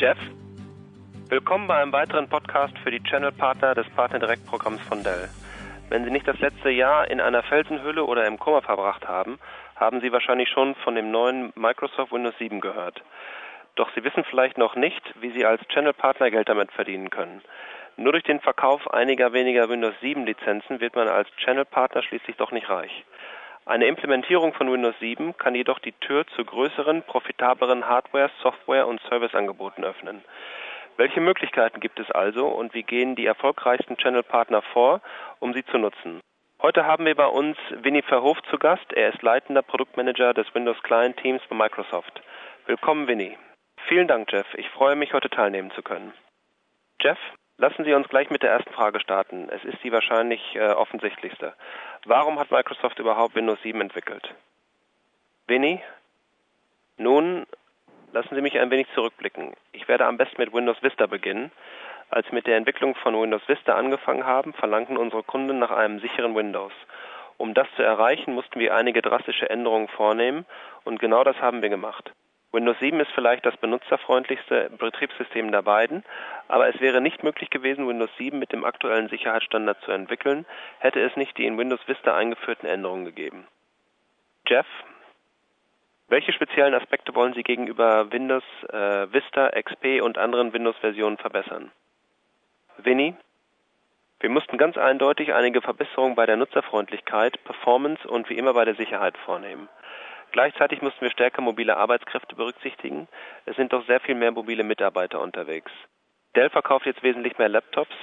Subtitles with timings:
[0.00, 0.16] Jeff.
[1.28, 5.28] Willkommen bei einem weiteren Podcast für die Channel-Partner des Partner-Direkt-Programms von Dell.
[5.90, 9.38] Wenn Sie nicht das letzte Jahr in einer Felsenhülle oder im Koma verbracht haben,
[9.76, 13.02] haben Sie wahrscheinlich schon von dem neuen Microsoft Windows 7 gehört.
[13.74, 17.42] Doch Sie wissen vielleicht noch nicht, wie Sie als Channel-Partner Geld damit verdienen können.
[17.98, 22.52] Nur durch den Verkauf einiger weniger Windows 7 Lizenzen wird man als Channel-Partner schließlich doch
[22.52, 23.04] nicht reich.
[23.70, 29.00] Eine Implementierung von Windows 7 kann jedoch die Tür zu größeren, profitableren Hardware-, Software- und
[29.08, 30.24] Serviceangeboten öffnen.
[30.96, 35.02] Welche Möglichkeiten gibt es also und wie gehen die erfolgreichsten Channel-Partner vor,
[35.38, 36.18] um sie zu nutzen?
[36.60, 38.92] Heute haben wir bei uns Winnie Verhof zu Gast.
[38.92, 42.20] Er ist leitender Produktmanager des Windows Client Teams bei Microsoft.
[42.66, 43.38] Willkommen, Winnie.
[43.86, 44.52] Vielen Dank, Jeff.
[44.54, 46.12] Ich freue mich, heute teilnehmen zu können.
[47.00, 47.20] Jeff,
[47.60, 49.48] lassen Sie uns gleich mit der ersten Frage starten.
[49.50, 51.52] Es ist die wahrscheinlich äh, offensichtlichste.
[52.06, 54.34] Warum hat Microsoft überhaupt Windows 7 entwickelt?
[55.46, 55.80] Winnie?
[56.96, 57.46] Nun,
[58.12, 59.52] lassen Sie mich ein wenig zurückblicken.
[59.72, 61.52] Ich werde am besten mit Windows Vista beginnen.
[62.08, 66.00] Als wir mit der Entwicklung von Windows Vista angefangen haben, verlangten unsere Kunden nach einem
[66.00, 66.72] sicheren Windows.
[67.36, 70.46] Um das zu erreichen, mussten wir einige drastische Änderungen vornehmen
[70.84, 72.12] und genau das haben wir gemacht.
[72.52, 76.04] Windows 7 ist vielleicht das benutzerfreundlichste Betriebssystem der beiden,
[76.48, 80.44] aber es wäre nicht möglich gewesen, Windows 7 mit dem aktuellen Sicherheitsstandard zu entwickeln,
[80.80, 83.46] hätte es nicht die in Windows Vista eingeführten Änderungen gegeben.
[84.46, 84.66] Jeff,
[86.08, 91.70] welche speziellen Aspekte wollen Sie gegenüber Windows äh, Vista, XP und anderen Windows-Versionen verbessern?
[92.78, 93.14] Winnie,
[94.18, 98.74] wir mussten ganz eindeutig einige Verbesserungen bei der Nutzerfreundlichkeit, Performance und wie immer bei der
[98.74, 99.68] Sicherheit vornehmen.
[100.32, 103.08] Gleichzeitig mussten wir stärker mobile Arbeitskräfte berücksichtigen.
[103.46, 105.72] Es sind doch sehr viel mehr mobile Mitarbeiter unterwegs.
[106.36, 107.94] Dell verkauft jetzt wesentlich mehr Laptops.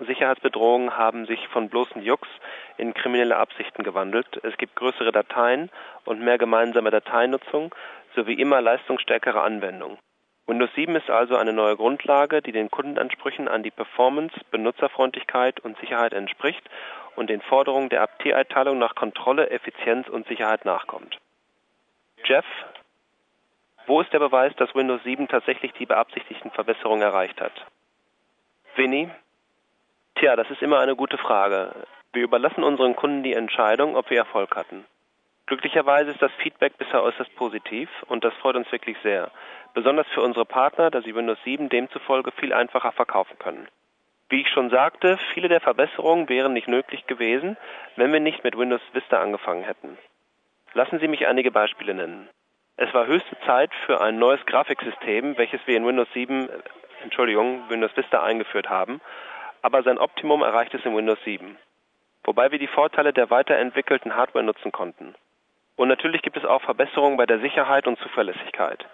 [0.00, 2.28] Sicherheitsbedrohungen haben sich von bloßen Jux
[2.76, 4.40] in kriminelle Absichten gewandelt.
[4.42, 5.70] Es gibt größere Dateien
[6.04, 7.74] und mehr gemeinsame Dateinutzung
[8.14, 9.98] sowie immer leistungsstärkere Anwendungen.
[10.46, 15.78] Windows 7 ist also eine neue Grundlage, die den Kundenansprüchen an die Performance, Benutzerfreundlichkeit und
[15.78, 16.68] Sicherheit entspricht
[17.14, 21.18] und den Forderungen der APT-Einteilung nach Kontrolle, Effizienz und Sicherheit nachkommt.
[22.30, 22.46] Jeff,
[23.88, 27.50] wo ist der Beweis, dass Windows 7 tatsächlich die beabsichtigten Verbesserungen erreicht hat?
[28.76, 29.10] Winnie,
[30.14, 31.74] tja, das ist immer eine gute Frage.
[32.12, 34.84] Wir überlassen unseren Kunden die Entscheidung, ob wir Erfolg hatten.
[35.46, 39.32] Glücklicherweise ist das Feedback bisher äußerst positiv und das freut uns wirklich sehr.
[39.74, 43.66] Besonders für unsere Partner, da sie Windows 7 demzufolge viel einfacher verkaufen können.
[44.28, 47.56] Wie ich schon sagte, viele der Verbesserungen wären nicht möglich gewesen,
[47.96, 49.98] wenn wir nicht mit Windows Vista angefangen hätten.
[50.72, 52.28] Lassen Sie mich einige Beispiele nennen.
[52.76, 56.52] Es war höchste Zeit für ein neues Grafiksystem, welches wir in Windows 7, äh,
[57.02, 59.00] Entschuldigung, Windows Vista eingeführt haben,
[59.62, 61.58] aber sein Optimum erreicht es in Windows 7.
[62.24, 65.14] Wobei wir die Vorteile der weiterentwickelten Hardware nutzen konnten.
[65.76, 68.86] Und natürlich gibt es auch Verbesserungen bei der Sicherheit und Zuverlässigkeit.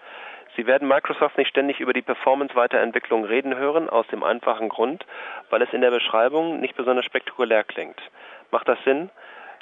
[0.55, 5.05] Sie werden Microsoft nicht ständig über die Performance-Weiterentwicklung reden hören, aus dem einfachen Grund,
[5.49, 8.01] weil es in der Beschreibung nicht besonders spektakulär klingt.
[8.49, 9.11] Macht das Sinn?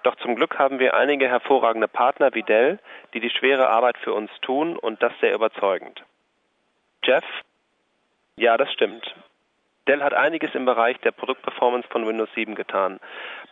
[0.06, 2.78] Doch zum Glück haben wir einige hervorragende Partner wie Dell,
[3.16, 6.04] die die schwere Arbeit für uns tun und das sehr überzeugend.
[7.04, 7.24] Jeff?
[8.36, 9.16] Ja, das stimmt.
[9.88, 13.00] Dell hat einiges im Bereich der Produktperformance von Windows 7 getan.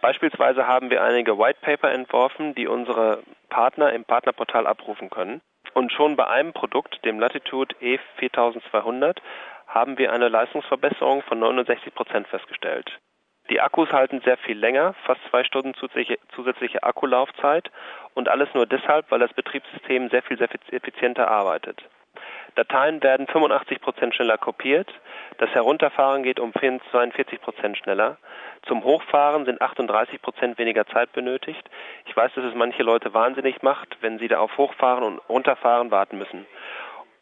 [0.01, 5.41] Beispielsweise haben wir einige White Paper entworfen, die unsere Partner im Partnerportal abrufen können.
[5.73, 9.17] Und schon bei einem Produkt, dem Latitude E4200,
[9.65, 12.99] haben wir eine Leistungsverbesserung von 69 Prozent festgestellt.
[13.53, 17.69] Die Akkus halten sehr viel länger, fast zwei Stunden zusätzliche, Akkulaufzeit
[18.15, 21.83] und alles nur deshalb, weil das Betriebssystem sehr viel sehr effizienter arbeitet.
[22.55, 24.91] Dateien werden 85 Prozent schneller kopiert,
[25.37, 28.17] das Herunterfahren geht um 42 Prozent schneller,
[28.63, 31.69] zum Hochfahren sind 38 Prozent weniger Zeit benötigt.
[32.07, 35.91] Ich weiß, dass es manche Leute wahnsinnig macht, wenn sie da auf Hochfahren und Runterfahren
[35.91, 36.47] warten müssen.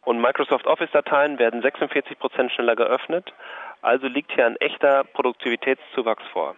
[0.04, 3.34] Und Microsoft Office-Dateien werden 46 Prozent schneller geöffnet,
[3.82, 6.56] also liegt hier ein echter Produktivitätszuwachs vor.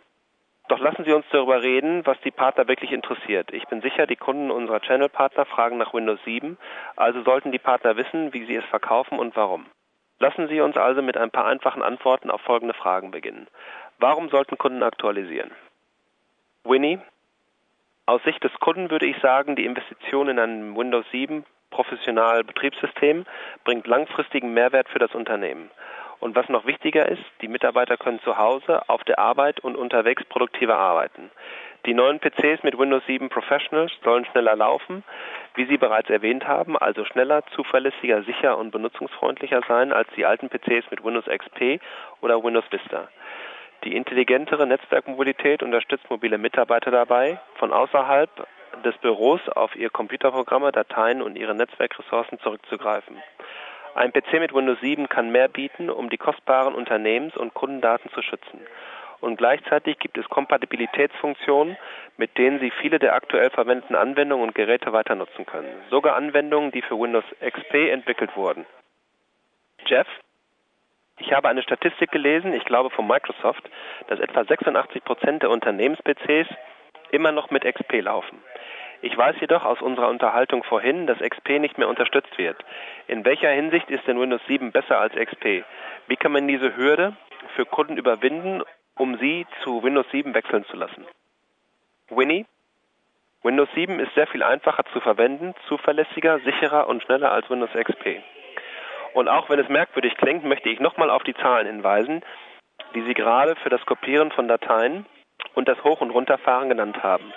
[0.68, 3.52] Doch lassen Sie uns darüber reden, was die Partner wirklich interessiert.
[3.52, 6.56] Ich bin sicher, die Kunden unserer Channel-Partner fragen nach Windows 7,
[6.96, 9.66] also sollten die Partner wissen, wie sie es verkaufen und warum.
[10.20, 13.46] Lassen Sie uns also mit ein paar einfachen Antworten auf folgende Fragen beginnen.
[13.98, 15.50] Warum sollten Kunden aktualisieren?
[16.62, 16.98] Winnie,
[18.06, 23.26] aus Sicht des Kunden würde ich sagen, die Investition in ein Windows 7 professional Betriebssystem
[23.64, 25.70] bringt langfristigen Mehrwert für das Unternehmen.
[26.20, 30.24] Und was noch wichtiger ist, die Mitarbeiter können zu Hause, auf der Arbeit und unterwegs
[30.24, 31.30] produktiver arbeiten.
[31.86, 35.04] Die neuen PCs mit Windows 7 Professional sollen schneller laufen,
[35.54, 40.48] wie Sie bereits erwähnt haben, also schneller, zuverlässiger, sicher und benutzungsfreundlicher sein als die alten
[40.48, 41.80] PCs mit Windows XP
[42.22, 43.08] oder Windows Vista.
[43.84, 48.30] Die intelligentere Netzwerkmobilität unterstützt mobile Mitarbeiter dabei, von außerhalb
[48.82, 53.18] des Büros auf ihr Computerprogramme, Dateien und ihre Netzwerkressourcen zurückzugreifen.
[53.94, 58.22] Ein PC mit Windows 7 kann mehr bieten, um die kostbaren Unternehmens- und Kundendaten zu
[58.22, 58.60] schützen.
[59.20, 61.76] Und gleichzeitig gibt es Kompatibilitätsfunktionen,
[62.16, 65.70] mit denen Sie viele der aktuell verwendeten Anwendungen und Geräte weiter nutzen können.
[65.90, 68.66] Sogar Anwendungen, die für Windows XP entwickelt wurden.
[69.86, 70.08] Jeff?
[71.18, 73.62] Ich habe eine Statistik gelesen, ich glaube von Microsoft,
[74.08, 76.48] dass etwa 86 Prozent der Unternehmens-PCs
[77.12, 78.42] immer noch mit XP laufen.
[79.02, 82.56] Ich weiß jedoch aus unserer Unterhaltung vorhin, dass XP nicht mehr unterstützt wird.
[83.06, 85.64] In welcher Hinsicht ist denn Windows 7 besser als XP?
[86.06, 87.16] Wie kann man diese Hürde
[87.54, 88.62] für Kunden überwinden,
[88.96, 91.06] um sie zu Windows 7 wechseln zu lassen?
[92.08, 92.46] Winnie?
[93.42, 98.22] Windows 7 ist sehr viel einfacher zu verwenden, zuverlässiger, sicherer und schneller als Windows XP.
[99.12, 102.22] Und auch wenn es merkwürdig klingt, möchte ich nochmal auf die Zahlen hinweisen,
[102.94, 105.04] die Sie gerade für das Kopieren von Dateien
[105.54, 107.32] und das Hoch- und Runterfahren genannt haben.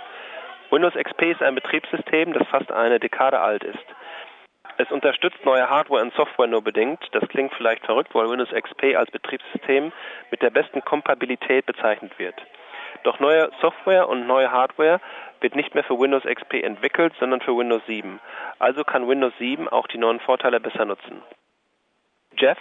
[0.70, 3.86] Windows XP ist ein Betriebssystem, das fast eine Dekade alt ist.
[4.78, 7.00] Es unterstützt neue Hardware und Software nur bedingt.
[7.14, 9.92] Das klingt vielleicht verrückt, weil Windows XP als Betriebssystem
[10.30, 12.36] mit der besten Kompatibilität bezeichnet wird.
[13.04, 15.00] Doch neue Software und neue Hardware
[15.42, 18.20] wird nicht mehr für Windows XP entwickelt, sondern für Windows 7.
[18.60, 21.22] Also kann Windows 7 auch die neuen Vorteile besser nutzen.
[22.38, 22.58] Jeff,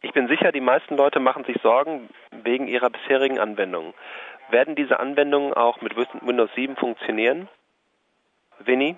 [0.00, 3.94] ich bin sicher, die meisten Leute machen sich Sorgen wegen ihrer bisherigen Anwendungen.
[4.50, 7.48] Werden diese Anwendungen auch mit Windows 7 funktionieren?
[8.60, 8.96] Winnie?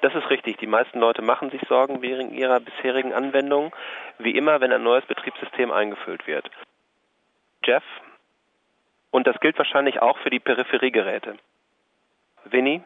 [0.00, 0.56] Das ist richtig.
[0.58, 3.70] Die meisten Leute machen sich Sorgen wegen ihrer bisherigen Anwendungen,
[4.18, 6.50] wie immer, wenn ein neues Betriebssystem eingefüllt wird.
[7.64, 7.84] Jeff?
[9.12, 11.36] Und das gilt wahrscheinlich auch für die Peripheriegeräte.
[12.44, 12.82] Winnie?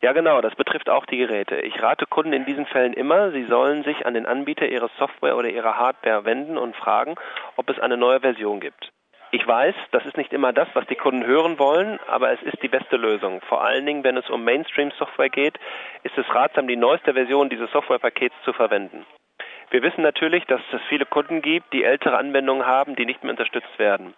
[0.00, 1.60] Ja, genau, das betrifft auch die Geräte.
[1.60, 5.36] Ich rate Kunden in diesen Fällen immer, sie sollen sich an den Anbieter ihrer Software
[5.36, 7.16] oder ihrer Hardware wenden und fragen,
[7.56, 8.92] ob es eine neue Version gibt.
[9.30, 12.62] Ich weiß, das ist nicht immer das, was die Kunden hören wollen, aber es ist
[12.62, 13.42] die beste Lösung.
[13.42, 15.58] Vor allen Dingen, wenn es um Mainstream-Software geht,
[16.02, 19.04] ist es ratsam, die neueste Version dieses Softwarepakets zu verwenden.
[19.70, 23.32] Wir wissen natürlich, dass es viele Kunden gibt, die ältere Anwendungen haben, die nicht mehr
[23.32, 24.14] unterstützt werden.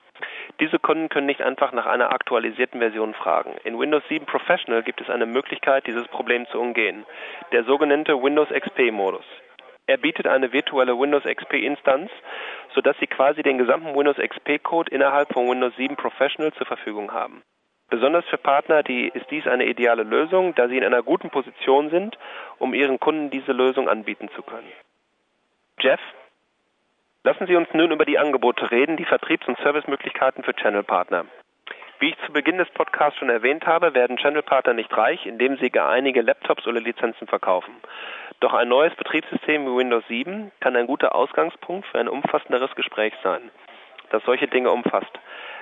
[0.61, 3.57] Diese Kunden können nicht einfach nach einer aktualisierten Version fragen.
[3.65, 7.05] In Windows 7 Professional gibt es eine Möglichkeit, dieses Problem zu umgehen.
[7.51, 9.25] Der sogenannte Windows XP-Modus.
[9.91, 12.13] Er bietet eine virtuelle Windows XP-Instanz,
[12.77, 17.43] sodass Sie quasi den gesamten Windows XP-Code innerhalb von Windows 7 Professional zur Verfügung haben.
[17.89, 21.91] Besonders für Partner die, ist dies eine ideale Lösung, da sie in einer guten Position
[21.91, 22.17] sind,
[22.61, 24.71] um ihren Kunden diese Lösung anbieten zu können.
[25.81, 25.99] Jeff,
[27.25, 31.25] lassen Sie uns nun über die Angebote reden, die Vertriebs- und Servicemöglichkeiten für Channel-Partner.
[32.01, 35.69] Wie ich zu Beginn des Podcasts schon erwähnt habe, werden Channel-Partner nicht reich, indem sie
[35.69, 37.77] gar einige Laptops oder Lizenzen verkaufen.
[38.41, 43.13] Doch ein neues Betriebssystem wie Windows 7 kann ein guter Ausgangspunkt für ein umfassenderes Gespräch
[43.23, 43.51] sein,
[44.09, 45.13] das solche Dinge umfasst.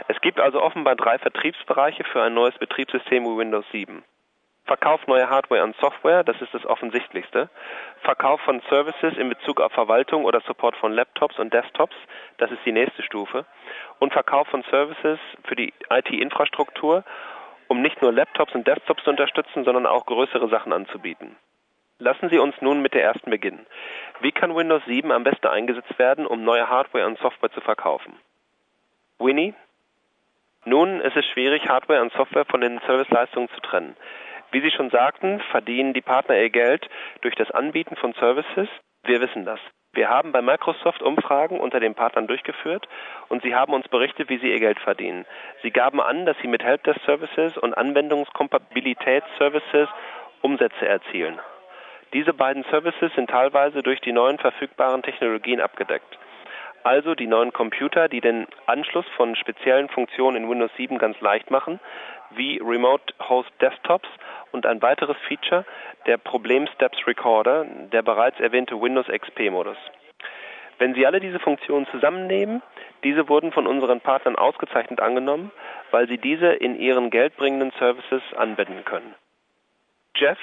[0.06, 4.04] Es gibt also offenbar drei Vertriebsbereiche für ein neues Betriebssystem wie Windows 7.
[4.68, 7.48] Verkauf neuer Hardware und Software, das ist das Offensichtlichste.
[8.02, 11.96] Verkauf von Services in Bezug auf Verwaltung oder Support von Laptops und Desktops,
[12.36, 13.46] das ist die nächste Stufe.
[13.98, 17.02] Und Verkauf von Services für die IT-Infrastruktur,
[17.68, 21.36] um nicht nur Laptops und Desktops zu unterstützen, sondern auch größere Sachen anzubieten.
[21.98, 23.64] Lassen Sie uns nun mit der ersten beginnen.
[24.20, 28.12] Wie kann Windows 7 am besten eingesetzt werden, um neue Hardware und Software zu verkaufen?
[29.18, 29.54] Winnie?
[30.66, 33.96] Nun, es ist schwierig, Hardware und Software von den Serviceleistungen zu trennen.
[34.50, 36.88] Wie Sie schon sagten, verdienen die Partner ihr Geld
[37.20, 38.68] durch das Anbieten von Services.
[39.04, 39.60] Wir wissen das.
[39.92, 42.88] Wir haben bei Microsoft Umfragen unter den Partnern durchgeführt
[43.28, 45.24] und sie haben uns berichtet, wie sie ihr Geld verdienen.
[45.62, 49.88] Sie gaben an, dass sie mit Helpdesk Services und Anwendungskompatibilitätsservices
[50.42, 51.40] Umsätze erzielen.
[52.12, 56.18] Diese beiden Services sind teilweise durch die neuen verfügbaren Technologien abgedeckt.
[56.82, 61.50] Also die neuen Computer, die den Anschluss von speziellen Funktionen in Windows 7 ganz leicht
[61.50, 61.80] machen,
[62.30, 64.08] wie Remote Host Desktops
[64.52, 65.64] und ein weiteres Feature,
[66.06, 69.76] der Problem Steps Recorder, der bereits erwähnte Windows XP Modus.
[70.78, 72.62] Wenn Sie alle diese Funktionen zusammennehmen,
[73.04, 75.50] diese wurden von unseren Partnern ausgezeichnet angenommen,
[75.90, 79.14] weil sie diese in ihren geldbringenden Services anwenden können.
[80.16, 80.38] Jeff,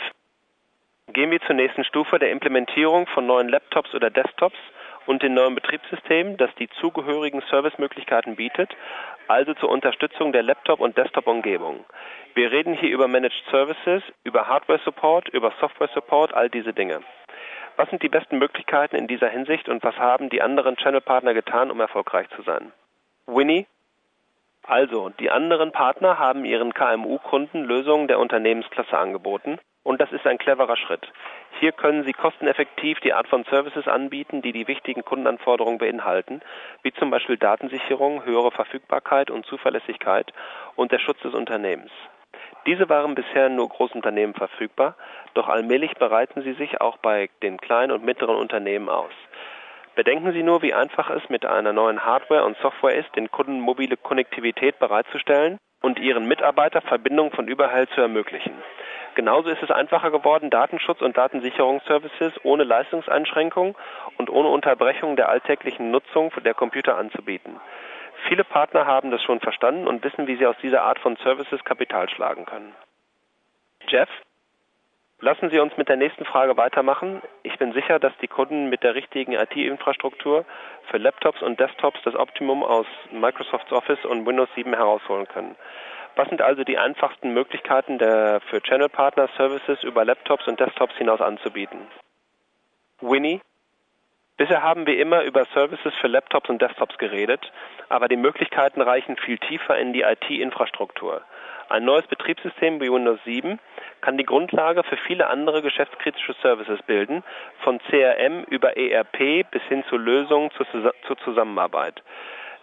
[1.07, 4.57] gehen wir zur nächsten Stufe der Implementierung von neuen Laptops oder Desktops
[5.05, 8.75] und dem neuen Betriebssystem, das die zugehörigen Servicemöglichkeiten bietet,
[9.27, 11.85] also zur Unterstützung der Laptop- und Desktop-Umgebung.
[12.33, 17.01] Wir reden hier über Managed Services, über Hardware-Support, über Software-Support, all diese Dinge.
[17.77, 21.71] Was sind die besten Möglichkeiten in dieser Hinsicht und was haben die anderen Channel-Partner getan,
[21.71, 22.71] um erfolgreich zu sein?
[23.25, 23.65] Winnie?
[24.63, 30.39] Also, die anderen Partner haben ihren KMU-Kunden Lösungen der Unternehmensklasse angeboten und das ist ein
[30.39, 31.07] cleverer Schritt.
[31.59, 36.41] Hier können Sie kosteneffektiv die Art von Services anbieten, die die wichtigen Kundenanforderungen beinhalten,
[36.81, 40.33] wie zum Beispiel Datensicherung, höhere Verfügbarkeit und Zuverlässigkeit
[40.75, 41.91] und der Schutz des Unternehmens.
[42.65, 44.95] Diese waren bisher nur Großunternehmen verfügbar,
[45.35, 49.13] doch allmählich bereiten sie sich auch bei den kleinen und mittleren Unternehmen aus.
[49.93, 53.61] Bedenken Sie nur, wie einfach es mit einer neuen Hardware und Software ist, den Kunden
[53.61, 58.53] mobile Konnektivität bereitzustellen und ihren Mitarbeiter Verbindungen von überall zu ermöglichen.
[59.13, 63.75] Genauso ist es einfacher geworden, Datenschutz- und Datensicherungsservices ohne Leistungseinschränkungen
[64.17, 67.59] und ohne Unterbrechung der alltäglichen Nutzung der Computer anzubieten.
[68.27, 71.63] Viele Partner haben das schon verstanden und wissen, wie sie aus dieser Art von Services
[71.63, 72.73] Kapital schlagen können.
[73.87, 74.09] Jeff,
[75.19, 77.21] lassen Sie uns mit der nächsten Frage weitermachen.
[77.43, 80.45] Ich bin sicher, dass die Kunden mit der richtigen IT-Infrastruktur
[80.89, 85.55] für Laptops und Desktops das Optimum aus Microsoft Office und Windows 7 herausholen können.
[86.15, 90.95] Was sind also die einfachsten Möglichkeiten der für Channel Partner Services über Laptops und Desktops
[90.95, 91.87] hinaus anzubieten?
[93.01, 93.41] Winnie,
[94.37, 97.53] Bisher haben wir immer über Services für Laptops und Desktops geredet,
[97.87, 101.21] aber die Möglichkeiten reichen viel tiefer in die IT-Infrastruktur.
[101.69, 103.59] Ein neues Betriebssystem wie Windows 7
[104.01, 107.23] kann die Grundlage für viele andere geschäftskritische Services bilden,
[107.59, 112.03] von CRM über ERP bis hin zu Lösungen zur Zusammenarbeit.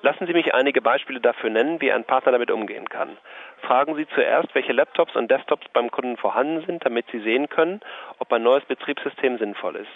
[0.03, 3.17] Lassen Sie mich einige Beispiele dafür nennen, wie ein Partner damit umgehen kann.
[3.63, 7.81] Fragen Sie zuerst, welche Laptops und Desktops beim Kunden vorhanden sind, damit Sie sehen können,
[8.19, 9.91] ob ein neues Betriebssystem sinnvoll ist.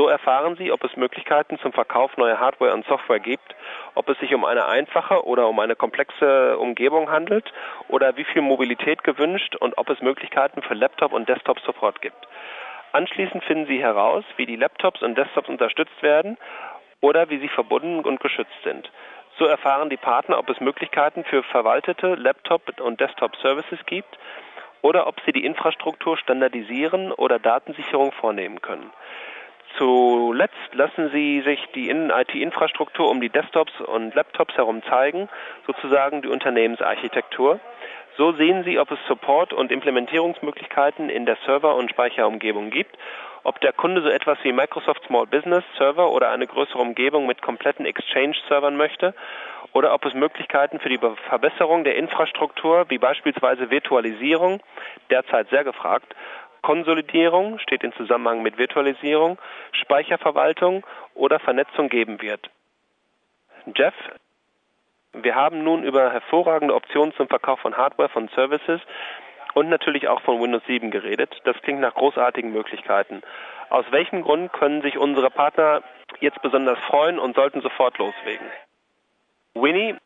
[0.00, 3.54] So erfahren Sie, ob es Möglichkeiten zum Verkauf neuer Hardware und Software gibt,
[3.94, 7.52] ob es sich um eine einfache oder um eine komplexe Umgebung handelt
[7.88, 12.16] oder wie viel Mobilität gewünscht und ob es Möglichkeiten für Laptop und Desktop Support gibt.
[12.92, 16.38] Anschließend finden Sie heraus, wie die Laptops und Desktops unterstützt werden
[17.02, 18.90] oder wie sie verbunden und geschützt sind.
[19.38, 24.18] So erfahren die Partner, ob es Möglichkeiten für verwaltete Laptop- und Desktop-Services gibt
[24.80, 28.90] oder ob sie die Infrastruktur standardisieren oder Datensicherung vornehmen können.
[29.78, 35.28] Zuletzt lassen Sie sich die IT-Infrastruktur um die Desktops und Laptops herum zeigen,
[35.66, 37.60] sozusagen die Unternehmensarchitektur.
[38.16, 42.96] So sehen Sie, ob es Support und Implementierungsmöglichkeiten in der Server- und Speicherumgebung gibt
[43.42, 47.42] ob der Kunde so etwas wie Microsoft Small Business Server oder eine größere Umgebung mit
[47.42, 49.14] kompletten Exchange-Servern möchte
[49.72, 50.98] oder ob es Möglichkeiten für die
[51.28, 54.60] Verbesserung der Infrastruktur wie beispielsweise Virtualisierung,
[55.10, 56.14] derzeit sehr gefragt,
[56.62, 59.38] Konsolidierung steht in Zusammenhang mit Virtualisierung,
[59.72, 62.50] Speicherverwaltung oder Vernetzung geben wird.
[63.74, 63.94] Jeff,
[65.12, 68.80] wir haben nun über hervorragende Optionen zum Verkauf von Hardware, von Services
[69.54, 71.40] und natürlich auch von Windows 7 geredet.
[71.44, 73.22] Das klingt nach großartigen Möglichkeiten.
[73.68, 75.82] Aus welchem Grund können sich unsere Partner
[76.20, 78.46] jetzt besonders freuen und sollten sofort loslegen?
[79.54, 79.96] Winnie,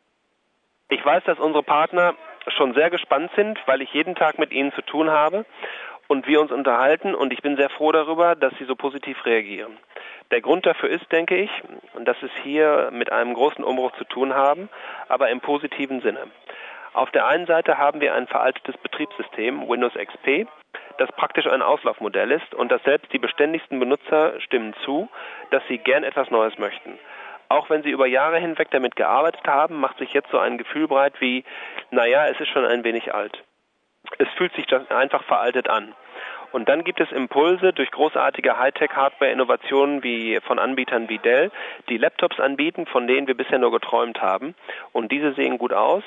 [0.89, 2.15] ich weiß, dass unsere Partner
[2.47, 5.45] schon sehr gespannt sind, weil ich jeden Tag mit ihnen zu tun habe
[6.07, 9.77] und wir uns unterhalten und ich bin sehr froh darüber, dass sie so positiv reagieren.
[10.31, 11.51] Der Grund dafür ist, denke ich,
[12.03, 14.69] dass es hier mit einem großen Umbruch zu tun haben,
[15.07, 16.27] aber im positiven Sinne.
[16.93, 20.47] Auf der einen Seite haben wir ein veraltetes Betriebssystem, Windows XP,
[20.97, 25.09] das praktisch ein Auslaufmodell ist und dass selbst die beständigsten Benutzer stimmen zu,
[25.51, 26.97] dass sie gern etwas Neues möchten.
[27.49, 30.87] Auch wenn sie über Jahre hinweg damit gearbeitet haben, macht sich jetzt so ein Gefühl
[30.87, 31.43] breit wie,
[31.91, 33.43] naja, es ist schon ein wenig alt.
[34.17, 35.93] Es fühlt sich einfach veraltet an.
[36.51, 41.51] Und dann gibt es Impulse durch großartige Hightech-Hardware-Innovationen wie von Anbietern wie Dell,
[41.89, 44.55] die Laptops anbieten, von denen wir bisher nur geträumt haben.
[44.93, 46.03] Und diese sehen gut aus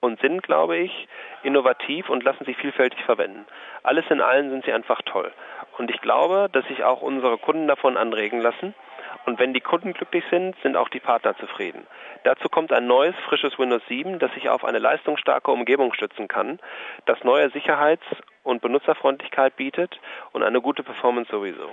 [0.00, 1.06] und sind, glaube ich,
[1.44, 3.46] innovativ und lassen sich vielfältig verwenden.
[3.84, 5.32] Alles in allem sind sie einfach toll.
[5.78, 8.74] Und ich glaube, dass sich auch unsere Kunden davon anregen lassen.
[9.24, 11.86] Und wenn die Kunden glücklich sind, sind auch die Partner zufrieden.
[12.24, 16.58] Dazu kommt ein neues, frisches Windows 7, das sich auf eine leistungsstarke Umgebung stützen kann,
[17.06, 18.04] das neue Sicherheits-
[18.42, 20.00] und Benutzerfreundlichkeit bietet
[20.32, 21.72] und eine gute Performance sowieso.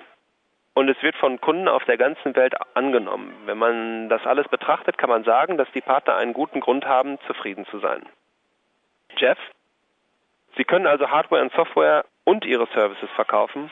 [0.76, 3.36] Und es wird von Kunden auf der ganzen Welt angenommen.
[3.46, 7.20] Wenn man das alles betrachtet, kann man sagen, dass die Partner einen guten Grund haben,
[7.28, 8.06] zufrieden zu sein.
[9.18, 9.38] Jeff.
[10.56, 13.72] Sie können also Hardware und Software und Ihre Services verkaufen.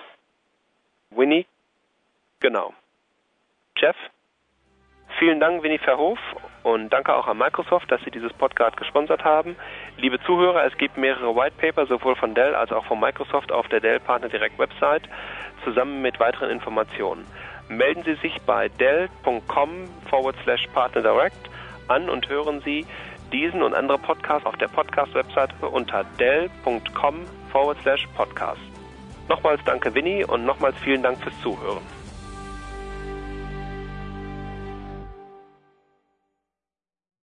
[1.12, 1.46] Winnie.
[2.40, 2.74] Genau.
[3.80, 3.96] Jeff.
[5.20, 6.20] Vielen Dank, Winnie Verhof,
[6.64, 9.56] und danke auch an Microsoft, dass Sie dieses Podcast gesponsert haben.
[9.98, 13.68] Liebe Zuhörer, es gibt mehrere White Paper, sowohl von Dell als auch von Microsoft auf
[13.70, 15.04] der Dell Partner Direct Website,
[15.64, 17.26] zusammen mit weiteren Informationen.
[17.70, 21.50] Melden Sie sich bei dell.com forward slash partner direct
[21.88, 22.86] an und hören Sie
[23.32, 28.62] diesen und andere Podcasts auf der Podcast-Webseite unter dell.com forward slash podcast.
[29.28, 31.97] Nochmals danke Winnie und nochmals vielen Dank fürs Zuhören.